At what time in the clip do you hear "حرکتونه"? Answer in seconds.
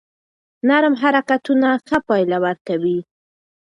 1.01-1.67